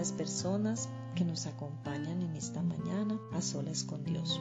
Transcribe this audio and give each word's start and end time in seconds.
las 0.00 0.12
personas 0.12 0.88
que 1.14 1.26
nos 1.26 1.44
acompañan 1.44 2.22
en 2.22 2.34
esta 2.34 2.62
mañana 2.62 3.20
a 3.34 3.42
solas 3.42 3.84
con 3.84 4.02
Dios. 4.02 4.40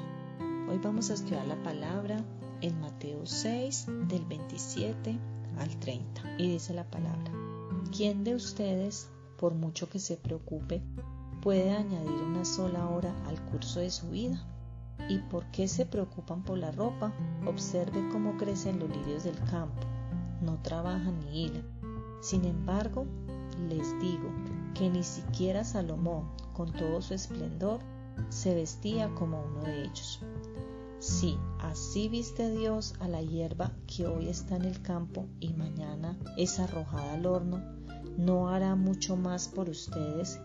Hoy 0.70 0.77
vamos 0.81 1.09
a 1.09 1.15
estudiar 1.15 1.45
la 1.47 1.61
palabra 1.63 2.23
en 2.61 2.79
Mateo 2.79 3.25
6 3.25 3.88
del 4.07 4.23
27 4.23 5.20
al 5.57 5.80
30 5.81 6.38
y 6.38 6.52
dice 6.52 6.73
la 6.73 6.85
palabra, 6.89 7.34
¿quién 7.93 8.23
de 8.23 8.35
ustedes, 8.35 9.09
por 9.38 9.53
mucho 9.53 9.89
que 9.89 9.99
se 9.99 10.16
preocupe, 10.16 10.81
puede 11.41 11.71
añadir 11.71 12.23
una 12.23 12.45
sola 12.45 12.88
hora 12.88 13.13
al 13.27 13.44
curso 13.48 13.81
de 13.81 13.91
su 13.91 14.12
vida? 14.12 14.41
¿Y 15.09 15.17
por 15.17 15.44
qué 15.52 15.67
se 15.67 15.85
preocupan 15.85 16.41
por 16.41 16.57
la 16.57 16.71
ropa? 16.71 17.12
Observe 17.45 18.07
cómo 18.13 18.38
crecen 18.38 18.80
los 18.80 18.89
lirios 18.95 19.26
del 19.26 19.38
campo. 19.52 19.81
No 20.41 20.57
trabajan 20.62 21.20
ni 21.20 21.48
hilan. 21.48 21.66
Sin 22.21 22.45
embargo, 22.45 23.05
les 23.67 23.99
digo 23.99 24.30
que 24.73 24.90
ni 24.90 25.04
siquiera 25.04 25.64
Salomón, 25.64 26.30
con 26.54 26.72
todo 26.72 27.02
su 27.02 27.14
esplendor, 27.14 27.80
se 28.30 28.54
vestía 28.54 29.14
como 29.16 29.42
uno 29.44 29.64
de 29.64 29.84
ellos. 29.84 30.22
Si 31.00 31.38
así 31.59 32.09
viste 32.09 32.52
Dios 32.52 32.95
a 33.00 33.08
la 33.08 33.22
hierba 33.22 33.72
que 33.88 34.05
hoy 34.05 34.28
está 34.28 34.58
en 34.58 34.66
el 34.66 34.82
campo 34.82 35.28
y 35.40 35.54
mañana 35.54 36.18
es 36.38 36.59
arrojada 36.59 37.14
al 37.14 37.26
horno, 37.26 37.62
¿no 38.18 38.50
hará 38.50 38.76
mucho 38.76 39.16
más 39.16 39.48
por 39.48 39.70
ustedes, 39.70 40.40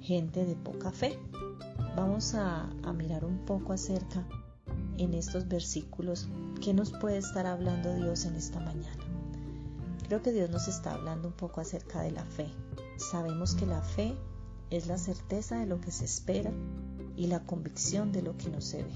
gente 0.00 0.44
de 0.44 0.56
poca 0.56 0.90
fe? 0.90 1.16
Vamos 1.96 2.34
a, 2.34 2.68
a 2.82 2.92
mirar 2.92 3.24
un 3.24 3.38
poco 3.44 3.72
acerca 3.72 4.26
en 4.98 5.14
estos 5.14 5.46
versículos 5.46 6.28
qué 6.60 6.74
nos 6.74 6.90
puede 6.90 7.18
estar 7.18 7.46
hablando 7.46 7.94
Dios 7.94 8.24
en 8.24 8.34
esta 8.34 8.58
mañana. 8.58 9.04
Creo 10.08 10.22
que 10.22 10.32
Dios 10.32 10.50
nos 10.50 10.68
está 10.68 10.94
hablando 10.94 11.28
un 11.28 11.34
poco 11.34 11.60
acerca 11.60 12.02
de 12.02 12.10
la 12.10 12.24
fe. 12.24 12.48
Sabemos 12.96 13.54
que 13.54 13.66
la 13.66 13.82
fe 13.82 14.14
es 14.70 14.86
la 14.86 14.98
certeza 14.98 15.58
de 15.58 15.66
lo 15.66 15.80
que 15.80 15.90
se 15.90 16.04
espera 16.04 16.52
y 17.16 17.26
la 17.26 17.44
convicción 17.44 18.12
de 18.12 18.22
lo 18.22 18.36
que 18.36 18.50
no 18.50 18.60
se 18.60 18.84
ve. 18.84 18.92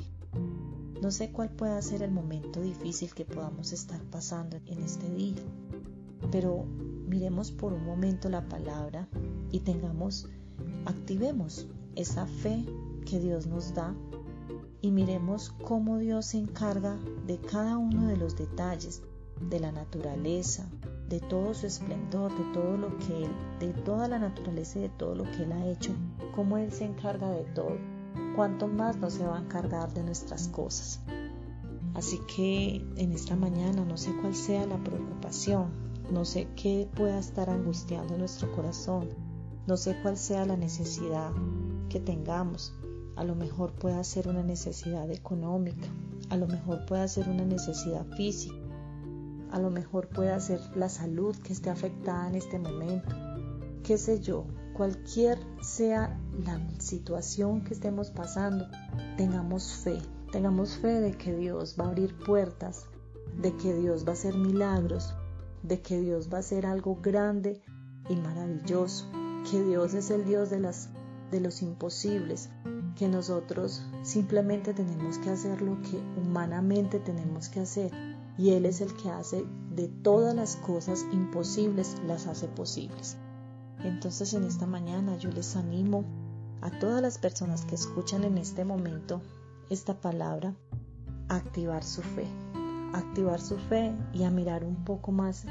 No 1.02 1.10
sé 1.10 1.30
cuál 1.30 1.50
pueda 1.50 1.80
ser 1.82 2.02
el 2.02 2.10
momento 2.10 2.60
difícil 2.60 3.14
que 3.14 3.24
podamos 3.24 3.72
estar 3.72 4.00
pasando 4.04 4.58
en 4.66 4.82
este 4.82 5.08
día, 5.14 5.42
pero 6.32 6.64
miremos 7.06 7.52
por 7.52 7.72
un 7.72 7.84
momento 7.84 8.28
la 8.28 8.48
palabra 8.48 9.08
y 9.50 9.60
tengamos, 9.60 10.28
activemos 10.86 11.66
esa 11.94 12.26
fe 12.26 12.64
que 13.06 13.20
Dios 13.20 13.46
nos 13.46 13.74
da 13.74 13.94
y 14.80 14.90
miremos 14.90 15.50
cómo 15.64 15.98
Dios 15.98 16.26
se 16.26 16.38
encarga 16.38 16.96
de 17.26 17.38
cada 17.38 17.78
uno 17.78 18.06
de 18.06 18.16
los 18.16 18.36
detalles 18.36 19.02
de 19.40 19.60
la 19.60 19.72
naturaleza, 19.72 20.68
de 21.08 21.20
todo 21.20 21.54
su 21.54 21.66
esplendor, 21.66 22.30
de 22.36 22.52
todo 22.52 22.76
lo 22.76 22.96
que 22.98 23.24
Él, 23.24 23.30
de 23.60 23.72
toda 23.82 24.08
la 24.08 24.18
naturaleza 24.18 24.78
y 24.78 24.82
de 24.82 24.88
todo 24.90 25.14
lo 25.14 25.24
que 25.24 25.44
Él 25.44 25.52
ha 25.52 25.66
hecho, 25.66 25.92
cómo 26.34 26.58
Él 26.58 26.70
se 26.72 26.84
encarga 26.84 27.30
de 27.30 27.44
todo, 27.44 27.76
cuánto 28.36 28.68
más 28.68 28.96
no 28.96 29.10
se 29.10 29.26
va 29.26 29.38
a 29.38 29.42
encargar 29.42 29.92
de 29.94 30.02
nuestras 30.02 30.48
cosas. 30.48 31.00
Así 31.94 32.20
que 32.36 32.84
en 32.96 33.12
esta 33.12 33.34
mañana 33.34 33.84
no 33.84 33.96
sé 33.96 34.14
cuál 34.20 34.34
sea 34.34 34.66
la 34.66 34.82
preocupación, 34.82 35.70
no 36.12 36.24
sé 36.24 36.46
qué 36.54 36.88
pueda 36.94 37.18
estar 37.18 37.50
angustiando 37.50 38.16
nuestro 38.16 38.52
corazón, 38.52 39.08
no 39.66 39.76
sé 39.76 39.96
cuál 40.02 40.16
sea 40.16 40.46
la 40.46 40.56
necesidad 40.56 41.32
que 41.88 42.00
tengamos. 42.00 42.74
A 43.16 43.24
lo 43.24 43.34
mejor 43.34 43.72
pueda 43.72 44.02
ser 44.04 44.28
una 44.28 44.42
necesidad 44.42 45.10
económica, 45.10 45.88
a 46.30 46.36
lo 46.36 46.46
mejor 46.46 46.86
pueda 46.86 47.08
ser 47.08 47.28
una 47.28 47.44
necesidad 47.44 48.06
física, 48.16 48.54
a 49.50 49.58
lo 49.58 49.70
mejor 49.70 50.08
puede 50.08 50.38
ser 50.40 50.60
la 50.76 50.88
salud 50.88 51.36
que 51.36 51.52
esté 51.52 51.70
afectada 51.70 52.28
en 52.28 52.34
este 52.34 52.58
momento, 52.58 53.14
qué 53.82 53.98
sé 53.98 54.20
yo, 54.20 54.44
cualquier 54.74 55.38
sea 55.60 56.18
la 56.44 56.60
situación 56.78 57.64
que 57.64 57.74
estemos 57.74 58.10
pasando, 58.10 58.66
tengamos 59.16 59.72
fe, 59.72 59.98
tengamos 60.30 60.76
fe 60.76 61.00
de 61.00 61.12
que 61.12 61.34
Dios 61.34 61.76
va 61.78 61.86
a 61.86 61.88
abrir 61.88 62.16
puertas, 62.18 62.86
de 63.40 63.54
que 63.56 63.74
Dios 63.74 64.04
va 64.04 64.10
a 64.10 64.12
hacer 64.12 64.36
milagros, 64.36 65.14
de 65.62 65.80
que 65.80 66.00
Dios 66.00 66.28
va 66.32 66.38
a 66.38 66.40
hacer 66.40 66.66
algo 66.66 66.98
grande 67.02 67.60
y 68.08 68.16
maravilloso, 68.16 69.06
que 69.50 69.62
Dios 69.62 69.94
es 69.94 70.10
el 70.10 70.24
Dios 70.24 70.50
de 70.50 70.60
las 70.60 70.90
de 71.30 71.40
los 71.40 71.60
imposibles, 71.62 72.48
que 72.96 73.08
nosotros 73.08 73.84
simplemente 74.02 74.72
tenemos 74.72 75.18
que 75.18 75.30
hacer 75.30 75.60
lo 75.60 75.80
que 75.82 76.00
humanamente 76.16 76.98
tenemos 76.98 77.48
que 77.48 77.60
hacer 77.60 78.07
y 78.38 78.50
Él 78.50 78.64
es 78.66 78.80
el 78.80 78.94
que 78.94 79.10
hace 79.10 79.44
de 79.74 79.88
todas 79.88 80.34
las 80.34 80.56
cosas 80.56 81.04
imposibles, 81.12 81.96
las 82.06 82.26
hace 82.28 82.46
posibles. 82.46 83.16
Entonces 83.82 84.32
en 84.32 84.44
esta 84.44 84.66
mañana 84.66 85.16
yo 85.18 85.30
les 85.30 85.56
animo 85.56 86.04
a 86.60 86.70
todas 86.78 87.02
las 87.02 87.18
personas 87.18 87.64
que 87.64 87.74
escuchan 87.74 88.24
en 88.24 88.38
este 88.38 88.64
momento 88.64 89.20
esta 89.70 90.00
palabra 90.00 90.54
a 91.28 91.36
activar 91.36 91.84
su 91.84 92.02
fe, 92.02 92.26
activar 92.92 93.40
su 93.40 93.56
fe 93.56 93.94
y 94.12 94.22
a 94.22 94.30
mirar 94.30 94.64
un 94.64 94.84
poco 94.84 95.12
más 95.12 95.44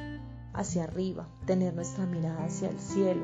hacia 0.53 0.85
arriba, 0.85 1.27
tener 1.45 1.75
nuestra 1.75 2.05
mirada 2.05 2.45
hacia 2.45 2.69
el 2.69 2.79
cielo, 2.79 3.23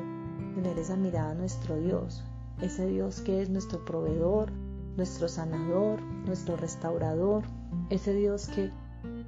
tener 0.54 0.78
esa 0.78 0.96
mirada 0.96 1.32
a 1.32 1.34
nuestro 1.34 1.76
Dios, 1.76 2.22
ese 2.60 2.86
Dios 2.86 3.20
que 3.20 3.42
es 3.42 3.50
nuestro 3.50 3.84
proveedor, 3.84 4.52
nuestro 4.96 5.28
sanador, 5.28 6.00
nuestro 6.26 6.56
restaurador, 6.56 7.42
ese 7.90 8.14
Dios 8.14 8.46
que 8.48 8.70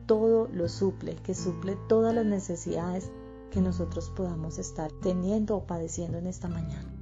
todo 0.07 0.49
lo 0.49 0.69
suple, 0.69 1.17
que 1.17 1.35
suple 1.35 1.77
todas 1.89 2.15
las 2.15 2.25
necesidades 2.25 3.11
que 3.51 3.61
nosotros 3.61 4.11
podamos 4.11 4.59
estar 4.59 4.91
teniendo 5.03 5.57
o 5.57 5.67
padeciendo 5.67 6.19
en 6.19 6.27
esta 6.27 6.49
mañana. 6.49 6.93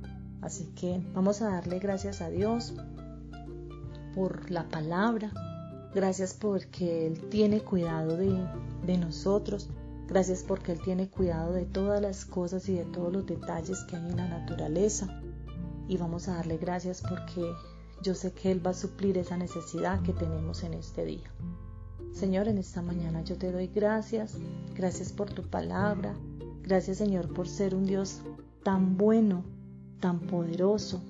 Así 0.41 0.67
que 0.77 1.03
vamos 1.15 1.41
a 1.43 1.51
darle 1.51 1.79
gracias 1.79 2.21
a 2.21 2.29
Dios 2.29 2.75
por 4.15 4.51
la 4.51 4.69
palabra, 4.69 5.33
gracias 5.95 6.35
porque 6.35 7.07
Él 7.07 7.29
tiene 7.31 7.61
cuidado 7.61 8.17
de, 8.17 8.47
de 8.87 8.99
nosotros, 8.99 9.71
gracias 10.07 10.43
porque 10.43 10.73
Él 10.73 10.81
tiene 10.83 11.09
cuidado 11.09 11.53
de 11.53 11.65
todas 11.65 12.01
las 12.01 12.25
cosas 12.25 12.69
y 12.69 12.75
de 12.75 12.85
todos 12.85 13.13
los 13.13 13.27
detalles 13.27 13.85
que 13.85 13.97
hay 13.97 14.11
en 14.11 14.17
la 14.17 14.29
naturaleza. 14.29 15.23
Y 15.89 15.97
vamos 15.97 16.29
a 16.29 16.35
darle 16.35 16.59
gracias 16.59 17.03
porque 17.03 17.53
yo 18.03 18.15
sé 18.15 18.33
que 18.33 18.53
Él 18.53 18.65
va 18.65 18.73
a 18.73 18.75
suplir 18.75 19.19
esa 19.19 19.37
necesidad 19.37 20.03
que 20.03 20.13
tenemos 20.13 20.63
en 20.63 20.75
este 20.75 21.05
día. 21.05 21.31
Señor, 22.15 22.47
en 22.47 22.59
esta 22.59 22.81
mañana 22.81 23.25
yo 23.25 23.37
te 23.37 23.51
doy 23.51 23.67
gracias, 23.67 24.39
gracias 24.77 25.13
por 25.13 25.31
tu 25.31 25.43
palabra, 25.43 26.15
gracias 26.63 26.99
Señor 26.99 27.35
por 27.35 27.49
ser 27.49 27.75
un 27.75 27.87
Dios 27.87 28.21
tan 28.63 28.97
bueno, 28.97 29.43
tan 29.99 30.21
poderoso. 30.21 31.03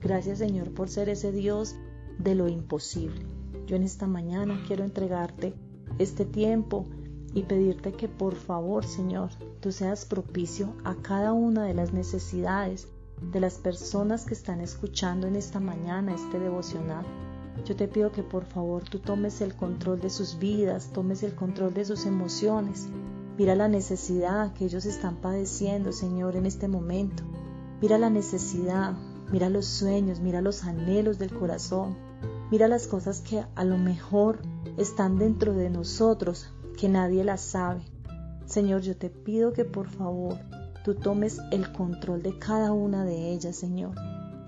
Gracias 0.00 0.38
Señor 0.38 0.72
por 0.74 0.88
ser 0.88 1.08
ese 1.08 1.30
Dios 1.30 1.76
de 2.18 2.34
lo 2.34 2.48
imposible. 2.48 3.24
Yo 3.68 3.76
en 3.76 3.84
esta 3.84 4.08
mañana 4.08 4.60
quiero 4.66 4.82
entregarte 4.82 5.54
este 6.00 6.24
tiempo 6.24 6.84
y 7.32 7.44
pedirte 7.44 7.92
que 7.92 8.08
por 8.08 8.34
favor 8.34 8.84
Señor, 8.84 9.30
tú 9.60 9.70
seas 9.70 10.04
propicio 10.04 10.74
a 10.82 10.96
cada 10.96 11.32
una 11.32 11.64
de 11.64 11.74
las 11.74 11.92
necesidades 11.92 12.88
de 13.32 13.38
las 13.38 13.54
personas 13.58 14.24
que 14.24 14.34
están 14.34 14.60
escuchando 14.60 15.28
en 15.28 15.36
esta 15.36 15.60
mañana 15.60 16.12
este 16.12 16.40
devocional. 16.40 17.06
Yo 17.64 17.76
te 17.76 17.88
pido 17.88 18.10
que 18.12 18.22
por 18.22 18.44
favor 18.44 18.84
tú 18.84 18.98
tomes 18.98 19.40
el 19.40 19.54
control 19.54 20.00
de 20.00 20.10
sus 20.10 20.38
vidas, 20.38 20.90
tomes 20.92 21.22
el 21.22 21.34
control 21.34 21.74
de 21.74 21.84
sus 21.84 22.06
emociones. 22.06 22.88
Mira 23.36 23.54
la 23.54 23.68
necesidad 23.68 24.52
que 24.54 24.64
ellos 24.64 24.84
están 24.86 25.16
padeciendo, 25.16 25.92
Señor, 25.92 26.36
en 26.36 26.46
este 26.46 26.68
momento. 26.68 27.22
Mira 27.80 27.98
la 27.98 28.10
necesidad, 28.10 28.94
mira 29.30 29.48
los 29.48 29.66
sueños, 29.66 30.20
mira 30.20 30.40
los 30.40 30.64
anhelos 30.64 31.18
del 31.18 31.32
corazón. 31.32 31.96
Mira 32.50 32.66
las 32.66 32.86
cosas 32.86 33.20
que 33.20 33.44
a 33.54 33.64
lo 33.64 33.78
mejor 33.78 34.40
están 34.76 35.18
dentro 35.18 35.54
de 35.54 35.70
nosotros, 35.70 36.52
que 36.76 36.88
nadie 36.88 37.24
las 37.24 37.40
sabe. 37.40 37.82
Señor, 38.44 38.80
yo 38.80 38.96
te 38.96 39.08
pido 39.08 39.52
que 39.52 39.64
por 39.64 39.88
favor 39.88 40.36
tú 40.84 40.94
tomes 40.94 41.38
el 41.52 41.72
control 41.72 42.22
de 42.22 42.38
cada 42.38 42.72
una 42.72 43.04
de 43.04 43.32
ellas, 43.32 43.56
Señor. 43.56 43.94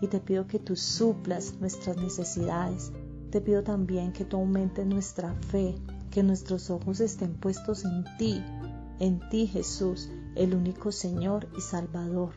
Y 0.02 0.08
te 0.08 0.20
pido 0.20 0.46
que 0.46 0.58
tú 0.58 0.76
suplas 0.76 1.54
nuestras 1.60 1.96
necesidades, 1.96 2.92
te 3.30 3.40
pido 3.40 3.62
también 3.62 4.12
que 4.12 4.24
tú 4.26 4.36
aumentes 4.36 4.84
nuestra 4.84 5.32
fe, 5.34 5.76
que 6.10 6.22
nuestros 6.22 6.68
ojos 6.70 7.00
estén 7.00 7.32
puestos 7.34 7.84
en 7.84 8.04
ti, 8.18 8.44
en 8.98 9.20
ti 9.30 9.46
Jesús, 9.46 10.10
el 10.34 10.54
único 10.54 10.92
Señor 10.92 11.48
y 11.56 11.60
Salvador. 11.60 12.30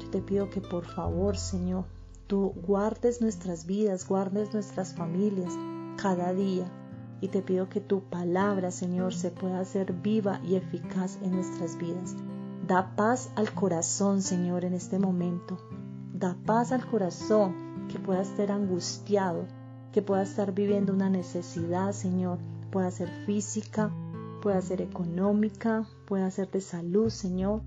Yo 0.00 0.08
te 0.10 0.22
pido 0.22 0.48
que 0.48 0.60
por 0.60 0.86
favor, 0.86 1.36
Señor, 1.36 1.84
tú 2.28 2.54
guardes 2.66 3.20
nuestras 3.20 3.66
vidas, 3.66 4.06
guardes 4.06 4.54
nuestras 4.54 4.94
familias 4.94 5.52
cada 6.00 6.32
día. 6.32 6.70
Y 7.20 7.28
te 7.28 7.42
pido 7.42 7.68
que 7.68 7.80
tu 7.80 8.00
palabra, 8.00 8.70
Señor, 8.70 9.12
se 9.12 9.30
pueda 9.30 9.58
hacer 9.58 9.92
viva 9.92 10.40
y 10.44 10.54
eficaz 10.54 11.18
en 11.22 11.32
nuestras 11.32 11.76
vidas. 11.78 12.14
Da 12.66 12.94
paz 12.96 13.30
al 13.34 13.52
corazón, 13.52 14.22
Señor, 14.22 14.64
en 14.64 14.74
este 14.74 14.98
momento. 14.98 15.58
Da 16.22 16.36
paz 16.46 16.70
al 16.70 16.86
corazón 16.86 17.88
que 17.88 17.98
pueda 17.98 18.22
estar 18.22 18.52
angustiado, 18.52 19.44
que 19.90 20.02
pueda 20.02 20.22
estar 20.22 20.52
viviendo 20.54 20.92
una 20.92 21.10
necesidad, 21.10 21.90
Señor, 21.90 22.38
pueda 22.70 22.92
ser 22.92 23.08
física, 23.26 23.90
pueda 24.40 24.62
ser 24.62 24.82
económica, 24.82 25.84
pueda 26.06 26.30
ser 26.30 26.48
de 26.52 26.60
salud, 26.60 27.10
Señor. 27.10 27.62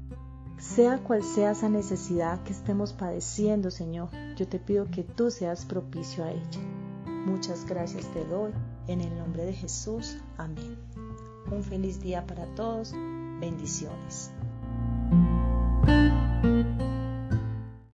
Sea 0.57 0.99
cual 0.99 1.21
sea 1.21 1.51
esa 1.51 1.67
necesidad 1.67 2.43
que 2.43 2.53
estemos 2.53 2.93
padeciendo, 2.93 3.71
Señor, 3.71 4.07
yo 4.37 4.47
te 4.47 4.57
pido 4.57 4.89
que 4.89 5.03
tú 5.03 5.31
seas 5.31 5.65
propicio 5.65 6.23
a 6.23 6.31
ella. 6.31 6.61
Muchas 7.25 7.65
gracias 7.65 8.07
te 8.13 8.23
doy. 8.23 8.53
En 8.87 9.01
el 9.01 9.17
nombre 9.17 9.43
de 9.43 9.51
Jesús. 9.51 10.15
Amén. 10.37 10.77
Un 11.51 11.61
feliz 11.61 11.99
día 11.99 12.25
para 12.25 12.45
todos. 12.55 12.93
Bendiciones. 13.41 14.31